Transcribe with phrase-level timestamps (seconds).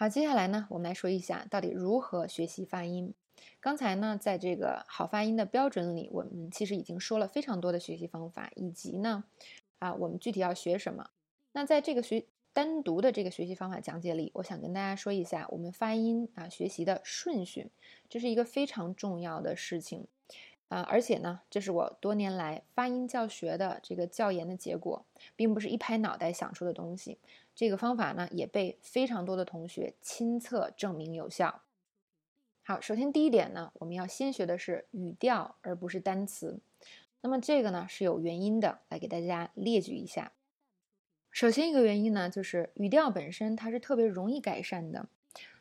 [0.00, 3.12] 好，接下来呢，我们来说一下到底如何学习发音。
[3.58, 9.24] 刚才呢，在这个好发音的标准里，我们其实已经说了非常多的学习方法，以及呢，
[9.80, 11.10] 啊，我们具体要学什么。
[11.50, 17.72] 那在这个学单独的这个学习方法讲解里，我想跟大家说一下我们发音啊学习的顺序，
[18.08, 20.06] 这是一个非常重要的事情
[20.68, 25.04] 啊，而且呢，这是我多年来发音教学的这个教研的结果，
[25.34, 27.18] 并不是一拍脑袋想出的东西。
[27.54, 31.62] 这个方法呢，也被非常多的同学亲测证明有效。
[32.62, 36.60] 好，首先第一点呢，我们要先学的是语调，而不是单词。
[37.22, 40.32] 那么这个呢是有原因的，来给大家列举一下。
[41.30, 45.08] 首先一个原因呢，就是语调本身它是特别容易改善的。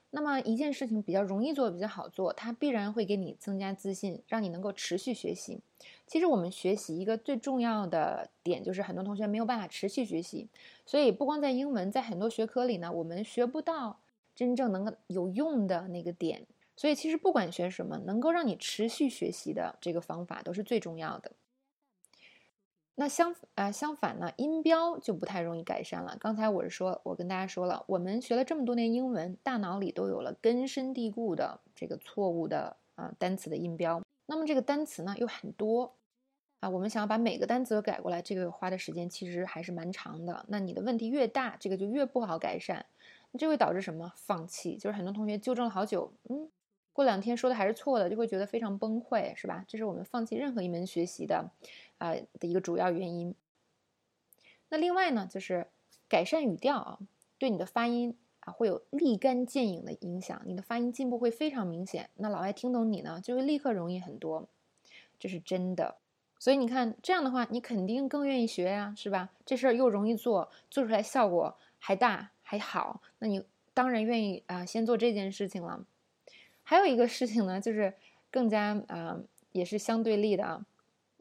[0.09, 5.59] 那么一件事情比较容易做，比较好做，它必然会给你增加自信，让你能够持续学习。
[6.05, 10.47] 其实我们学习一个最重要的点，就是很多同学没有办法持续学习。
[10.85, 13.99] 所以不光在英文，在很多学科里呢，我们学不到
[14.33, 16.47] 真正能够有用的那个点。
[16.75, 21.31] 所以其实不管学什么，能够让你持续学习的这个方法都是最重要的。
[22.99, 26.17] 那相啊相反呢，音标就不太容易改善了。
[26.19, 34.01] 刚才我是说，我跟大家说了，我们学了这么多年英文，大脑里都有了根深蒂固的这个错误的啊单词的音标。
[34.25, 35.93] 那么这个单词呢又很多
[36.59, 40.43] 啊，我们想要把每个单词都改过来，这个花的时间其实还是蛮长的。
[40.47, 42.83] 那你的问题越大，这个就越不好改善，
[43.37, 44.11] 这会导致什么？
[44.15, 46.49] 放弃，就是很多同学纠正了好久，嗯。
[46.97, 49.63] 过两天说的还是错的，就会觉得非常崩溃，是吧？
[49.67, 51.51] 这是我们放弃任何一门学习的，
[51.99, 53.35] 啊的一个主要原因。
[54.69, 55.67] 那另外呢，就是
[56.09, 56.99] 改善语调啊，
[57.37, 62.09] 对你的发音啊会有立竿见影的影响，你的发音进步会非常明显。
[62.15, 64.49] 那老外听懂你呢，就会立刻容易很多，
[65.19, 65.97] 这是真的。
[66.39, 69.29] 所以你看这样的话，你肯定更愿意学呀，是吧？
[69.45, 73.43] 这事儿又容易做，做出来效果还大还好，那你
[73.75, 75.85] 当然愿意啊，先做这件事情了。
[76.69, 77.93] 还有一个事情呢，就是
[78.29, 79.21] 更加啊，
[79.53, 80.65] 也是相对立的啊。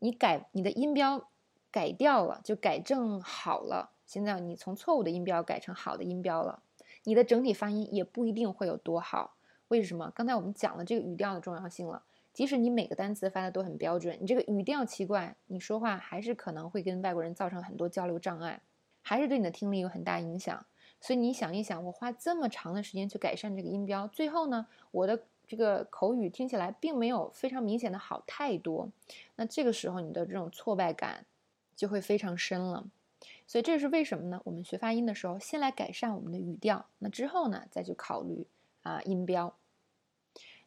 [0.00, 1.28] 你改你的音标
[1.70, 3.93] 改掉了，就改正好了。
[4.04, 6.65] 现在你从错误的音标改成好的音标了，
[7.04, 9.37] 你的整体发音也不一定会有多好。
[9.69, 10.10] 为什么？
[10.16, 12.03] 刚才我们讲了这个语调的重要性了。
[12.32, 18.60] 即使你每个单词发的都很标准，你这个语调奇怪，你说话还是可能会跟外国人造成很多交流障碍，
[19.00, 20.66] 还是对你的听力有很大影响。
[21.00, 25.22] 所以你想一想，我花这么长的时间去改善这个音标，最后呢，我的。
[25.46, 28.90] 这个口语听起来并没有非常明显的好太多，
[29.36, 31.24] 那这个时候你的这种挫败感
[31.76, 32.84] 就会非常深了。
[33.46, 34.40] 所以这是为什么呢？
[34.44, 38.44] 我们学发音的时候，先来改善我们的语调，那之后呢，再去考虑
[38.82, 39.54] 啊音标。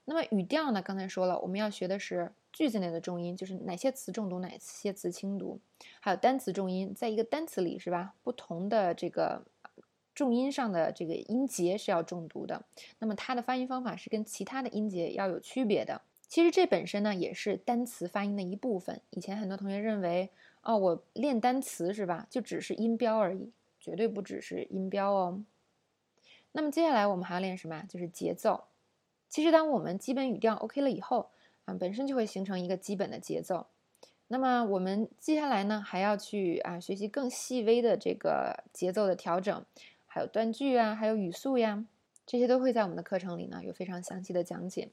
[0.06, 5.60] 那么语调呢，刚才说了，我们要学的是句子内的重音，就是哪些词重读，哪些词轻读，
[6.00, 8.14] 还有单词重音，在一个单词里是吧？
[8.24, 9.44] 不同的这个。
[10.20, 12.66] 重音上的这个音节是要重读的，
[13.00, 16.02] 那么它的发音方法是跟其他的音节要有区别的。
[16.28, 19.00] 其实这本身呢也是单词发音的一部分。
[19.12, 20.30] 以前很多同学认为，
[20.62, 22.28] 哦，我练单词是吧？
[22.30, 25.42] 就只是音标而已，绝对不只是音标哦。
[26.52, 27.86] 那么接下来我们还要练什么？
[27.88, 28.66] 就是节奏。
[29.30, 31.30] 其实当我们基本语调 OK 了以后，
[31.64, 33.68] 啊，本身就会形成一个基本的节奏。
[34.28, 39.66] 那么我们接下来呢还要去啊学习更细微的这个节奏的调整。
[40.12, 41.86] 还有断句啊，还有语速呀，
[42.26, 44.90] 这些都会在我们的课程里呢有非常详细的讲解。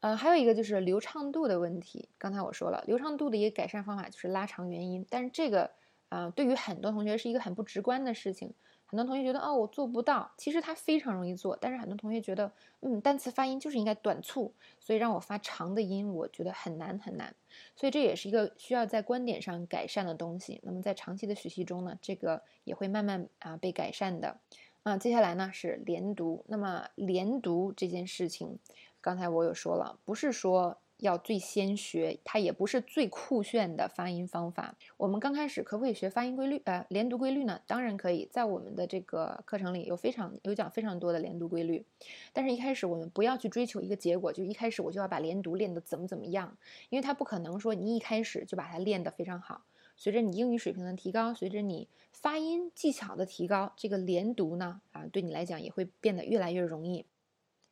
[0.00, 2.08] 呃，还有一个就是流畅度的问题。
[2.18, 5.70] 刚才我说了，流畅度的一个改善方法就是拉长元音，但是这个
[6.08, 8.54] 啊，对于很多同学是一个很不直观的事情。
[8.94, 10.30] 很多同学觉得哦，我做不到。
[10.36, 17.34] 其实它非常容易做，但是很多同学觉得，嗯，单词发音就是应该短促，所以让我发长的音，我觉得很难很难。
[17.74, 20.60] 所以这也是一个需要在观点上改善的东西。
[20.62, 24.38] 那么在长期的学习中呢，这个也会慢慢啊被改善的。
[24.84, 26.44] 啊，接下来呢是连读。
[26.46, 28.60] 那么连读这件事情，
[29.00, 30.78] 刚才我有说了，不是说。
[30.98, 34.76] 要最先学，它也不是最酷炫的发音方法。
[34.96, 36.62] 我们刚开始可不可以学发音规律？
[36.64, 37.60] 呃，连读规律呢？
[37.66, 41.84] 当然可以，在我们的这个课程里有非常有讲非常多的连读规律。
[42.32, 46.56] 但是，一开始我们不要去追求一个结果，就一开始我就要把连读练得怎么怎么样，
[46.90, 49.62] 因为它不可能说你一开始就把它练得非常好。
[49.96, 57.04] 随着你英语水平的提高，随着你发音技巧的提高，这个连读呢，啊，对你来讲也会变得越来越容易。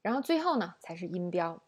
[0.02, 1.62] 然后最后呢，才是音标。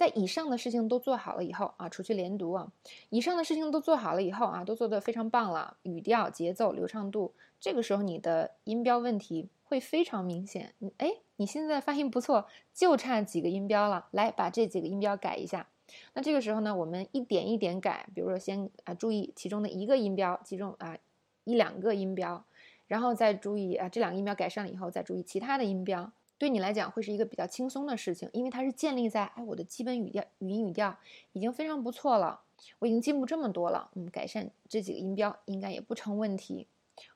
[0.00, 2.72] 在以上的事情都做好了以后啊，除去连读啊，
[3.10, 10.72] 以上的事情都做好了以后啊，都做得非常棒了，语调、节奏、流畅度，这个时候你的音标问题会非常明显。
[10.96, 15.68] 哎，你现在发音不错，就差几个音标了，来把这几个音标改一下。
[16.14, 20.96] 那这个时候呢，我们一点一点改，比如说先啊注意其中的一个音标，其中啊
[21.44, 22.42] 一两个音标，
[22.86, 26.10] 然后再注意啊这两个音标改善了以后，再注意其他的音标。
[26.40, 30.96] 对你来讲会是一个比较轻松的事情，因为它是建立在哎我的基本语调、语音语调
[31.32, 32.40] 已经非常不错了，
[32.78, 36.66] 我已经进步这么多了，嗯，改善这几个音标应该也不成问题，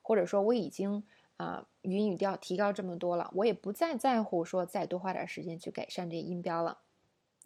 [0.03, 1.03] 或者说我已经
[1.37, 6.77] 啊语音语调提高这么多了，我也不再在乎说再多花点时间去改善这些音标了。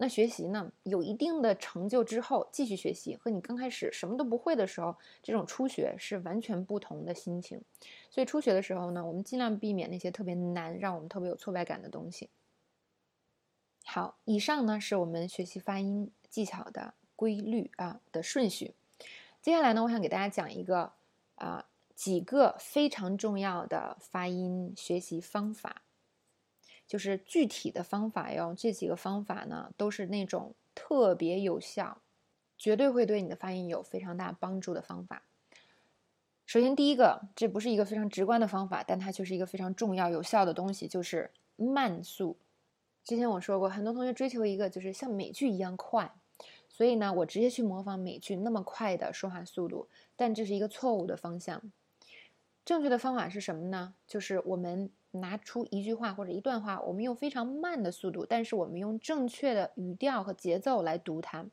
[0.01, 7.61] 那学习呢，有一定的成就之后继续学习，和你刚开始什么都不会的时候，这种初学是完全不同的心情。
[8.09, 12.29] 所以初学的时候呢，我们尽量避免那些特别难、让我们特别有挫败感的东西。
[13.83, 18.75] 好，以上呢是我们学习发音技巧的规律啊的顺序。
[19.41, 20.93] 接下来呢，我想给大家讲一个
[21.35, 25.81] 啊几个非常重要的发音学习方法。
[26.89, 32.01] 就是具体的方法哟，这几个方法呢，都是那种特别有效，
[32.57, 35.21] 绝对会对你的发音有非常大帮助的方法。
[36.47, 42.39] 首先，第一个，这不是一个非常直观的方法，但它却是一个非常重要有效的东西，就是慢速。
[43.03, 46.11] 之前我说过，很多同学追求一个就是像美剧一样快，
[46.67, 51.71] 所以呢，我直接去模仿美剧那么快的说话速度，但这是一个错误的方向。
[52.69, 53.95] 正确的方法是什么呢？
[54.05, 54.91] 就是我们。
[55.11, 61.47] 拿出一句话或者一段话，我们用非常慢的速度，但是我们用正确的语调和节奏来读它。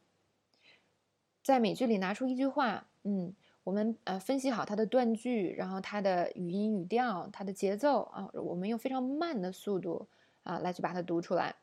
[1.42, 3.34] 在美剧里拿出一句话，嗯，
[3.64, 10.06] 我们呃分析好它的断句，然后它的语音语调、它的节奏啊，我们用非常慢的速度
[10.42, 11.56] 啊来去把它读出来。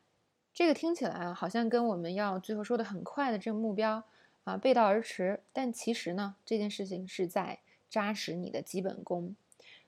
[0.52, 4.02] 这个听起来啊好像跟我们要最后说的很快的这个目标
[4.42, 9.36] 啊背道而驰，但其实呢，这件事情是在扎实你的基本功。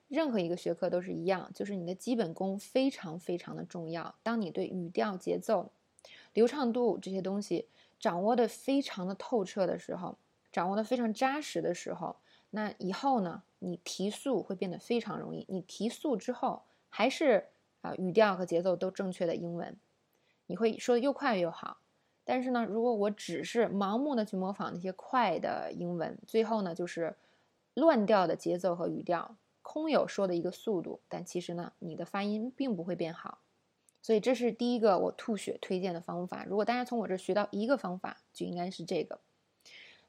[0.09, 4.15] 任何一个学科都是一样，就是你的基本功非常非常的重要。
[4.23, 5.73] 当你对语调、节奏、
[6.33, 7.67] 流畅度这些东西
[7.99, 10.17] 掌握的非常的透彻的时候，
[10.53, 12.17] 掌握的非常扎实的时候，
[12.51, 15.45] 那以后呢，你提速会变得非常容易。
[15.49, 17.49] 你提速之后，还是
[17.81, 19.77] 啊语调和节奏都正确的英文，
[20.47, 21.79] 你会说的又快又好。
[22.25, 27.17] 但是呢，如果我只是盲目的去模仿那些快的英文，最后呢，就是
[27.75, 29.37] 乱掉的节奏和语调。
[29.69, 33.39] 空有说的一个速度，但其实呢，你的发音并不会变好。
[34.01, 36.45] 所以这是第一个我吐血推荐的方法。
[36.45, 39.19] 如果大家从我这学到一个方法，就应该是这个。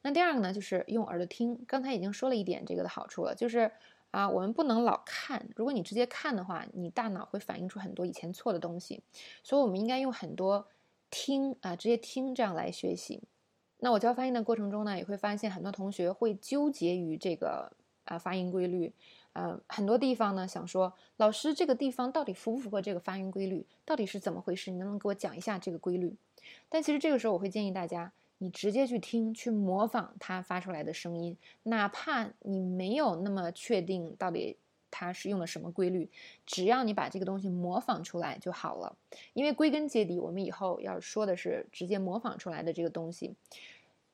[0.04, 1.65] 那第二个呢，就是用耳朵听。
[1.65, 3.71] 刚才已经说了一点这个的好处了，就是
[4.12, 5.50] 啊，我们不能老看。
[5.56, 9.01] 如果你直接看的话，你大脑会反映出很多以前错的东西。
[9.42, 10.68] 所以我们应该用很多
[11.09, 13.24] 听啊，直接听这样来学习。
[13.80, 17.71] 那我教发音的过程中呢，也会发现很多同学会纠结于这个
[18.06, 18.94] 啊发音规律。
[19.38, 23.63] 呃，很多地方呢，想说老师这个地方到底符不符合这个发音规律？
[23.86, 24.72] 到底是怎么回事？
[24.72, 26.16] 你能不能给我讲一下这个规律？
[26.69, 34.57] 但其实这个时候，我会建议大家，你直接去听，去模仿他发出来的声音，哪怕你没有那么确定到底
[34.89, 36.10] 他是用了什么规律，
[36.48, 38.95] 只要你把这个东西模仿出来就好了。
[39.33, 43.36] 因为归根结底，我们以后要说的是直接模仿出来的这个东西。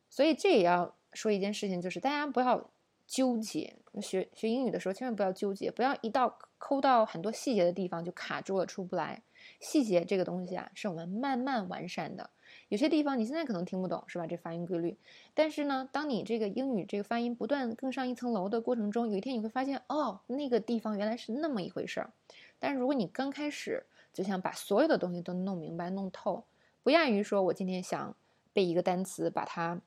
[0.09, 2.69] 所以这也要说一件事情，就是大家不要。
[3.13, 9.21] 纠结学学英语的时候，千万不要纠结，不要一到抠到很多细节的地方就卡住了，出不来。
[9.59, 12.31] 细节这个东西啊，是我们慢慢完善的。
[12.69, 14.25] 有些地方你现在可能听不懂，是吧？
[14.25, 14.97] 这发音规律。
[15.35, 22.11] 但是呢，当你这个英语这个发音不断更上一层楼的过程中，有一天你会发现，哦，那个地方原来是那么一回事儿。
[22.57, 26.45] 但是如果你刚开始就想把所有的东西都弄明白、弄透，
[26.81, 28.15] 不亚于说我今天想
[28.53, 29.79] 背一个单词，把它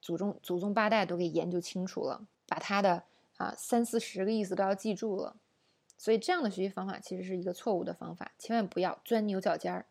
[0.00, 2.24] 祖宗祖宗八代都给研究清楚了。
[2.50, 3.04] 把它的
[3.36, 5.36] 啊三四十个意思都要记住了，
[5.96, 9.86] 所以这样的学习方法其实是一个错误的方法，千万不要钻牛角尖儿。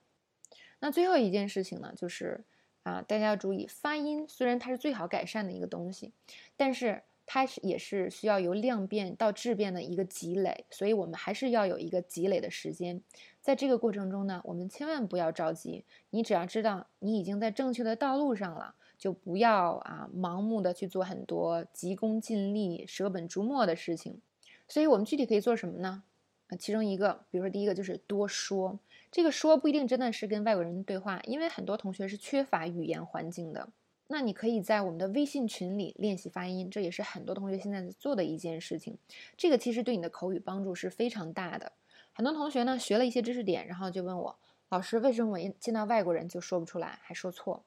[0.82, 2.44] 那最后一件事情呢，就是
[2.84, 6.12] 啊，大家要注意发音，虽然它是最好改善的一个东西，
[6.58, 13.02] 但是它是也是需要由量变到质变的一个积累，所以我们还是要有一个积累的时间。
[13.40, 18.76] 在这个过程中呢，我们千万不要着急，你只要知道你已经在正确的道路上了。
[19.00, 24.22] 就不要啊，盲目的去做很多急功近利、舍本逐末的事情。
[24.68, 26.04] 所以，我们具体可以做什么呢？
[26.50, 28.78] 啊，其中一个，比如说第一个就是多说。
[29.12, 33.70] 这个说不一定真的是跟外国人对话，因为很多同学是缺乏语言环境的。
[34.08, 38.98] 那你可以在我们的微信群里练习发音，这也是很多同学现在做的一件事情。
[39.38, 41.72] 这个其实对你的口语帮助是非常大的。
[42.12, 44.36] 很多同学呢学了一些知识点，然后就问我，
[44.70, 47.64] 老师，为什么我见到外国人就说不出来，还说错？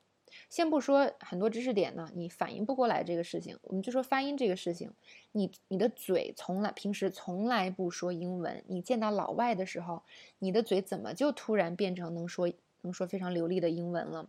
[0.48, 4.92] 先不说很多知识点呢，你反应不过来这个事情，我们就说发音这个事情，
[5.32, 10.02] 你你的嘴从来平时从来不说英文，你见到老外的时候，
[10.38, 14.28] 你的嘴怎么就突然变成能说能说非常流利的英文了？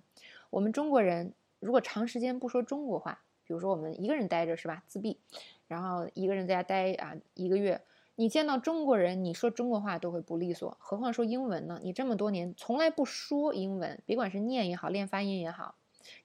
[0.50, 5.20] 我们中国人如果长时间不说中国话，比如说我们一个人待着是吧，自闭，
[5.68, 7.82] 然后一个人在家待啊一个月，
[8.16, 11.80] 你见到中国人，你说中国话都会不利索，何况说英文呢？
[11.84, 15.76] 你这么多年从来不说英文，别管是念也好，练发音也好，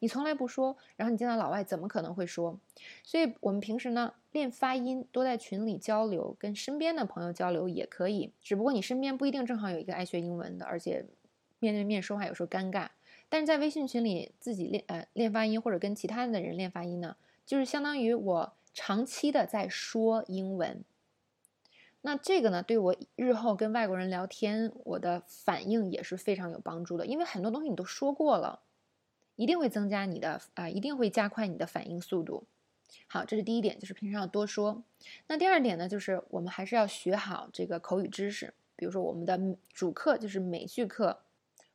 [0.01, 2.59] 你从来不说，然后你见到老外怎么可能会说？
[3.03, 8.33] 所以我们平时呢练发音，多在群里交流，跟身边的朋友交流也可以。
[8.41, 11.07] 只不过你身边不一定正好有一个爱学英文的，而且
[11.59, 12.89] 面对面说话有时候尴尬。
[13.29, 20.83] 但是在微信群里自己练呃练发音，或者跟其他的人练发音呢，就是相当于我长期的在说英文。
[22.01, 28.61] 那这个呢，对我日后跟外国人聊天，我的反应也是非常有帮助的，因为很多东西你都说过了，
[29.39, 32.43] 一定会增加你的啊，一定会加快你的反应速度。
[33.07, 34.83] 好，这是第一点，就是平常要多说。
[35.29, 41.21] 那第二点呢，就是我们还是要学好这个口语知识，比如说我们的主课就是美剧课，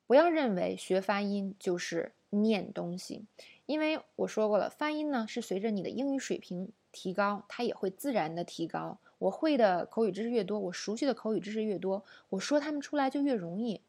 [0.05, 3.23] 不要认为学发音就是念东西，
[3.65, 8.97] 因为我说过了，发音呢是随着你的英语水平提高，它也会自然的提高。
[9.19, 13.79] 我会的口语知识越多，我熟悉的口语知识越多，我说他们出来就越容易。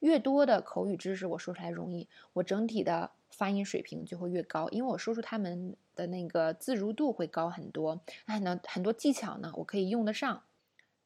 [0.00, 8.00] 越多的口语知识我说出来容易，我整体的发音水平就会越高，因为我说出他们的那个自如度会高很多。
[8.26, 10.42] 哎，那很多技巧呢，我可以用得上。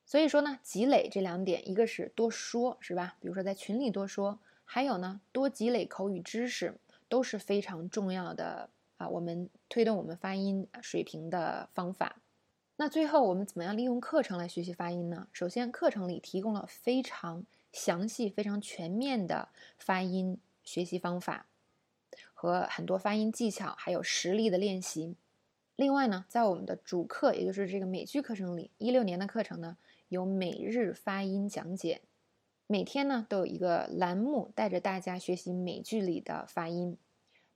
[0.04, 3.16] 所以说呢，积累这两点，一个是多说，是吧？
[3.20, 6.75] 比如说在群里多说，还有呢，多积累口语知识，
[7.08, 8.68] 都是非常重要的
[8.99, 9.08] 啊。
[9.08, 12.16] 我们推动我们发音水平的方法。
[12.76, 15.26] 那最后我们怎么样利用课程来学习发音呢？
[15.32, 21.47] 首先，课程里提供了非常详细、非常全面的发音学习方法
[22.40, 25.16] 和很多发音技巧，还有实例的练习。
[25.75, 29.76] 另外呢，在我们的主课，也就是这个美剧课程里，一六年的课程呢，
[30.09, 32.02] 有每日发音讲解，
[32.68, 36.97] 每天呢都有一个栏目带着大家学习美剧里的发音。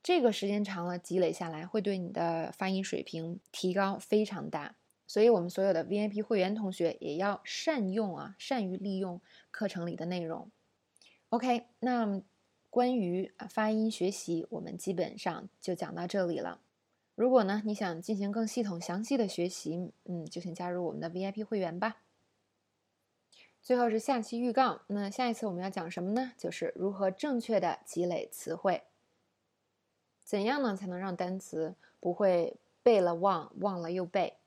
[0.03, 4.75] 这个时间长了，积累下来会对你的发音水平提高非常大。
[5.07, 9.21] 所以，我们所有的 VIP 会员同学也要善用啊，善于利用
[9.53, 10.51] 课程里的内容。
[11.29, 12.21] OK，那
[12.73, 16.63] 关于发音学习，我们基本上就讲到这里了。
[17.15, 21.99] 如果呢，你想进行更系统、详细的学习，嗯，就请加入我们的 VIP 会员吧。
[23.61, 26.33] 最后是下期预告，那下一次我们要讲什么呢？
[26.39, 28.85] 就是如何正确的积累词汇。
[30.25, 34.39] 怎样呢，才能让单词不会背了忘，忘了又背？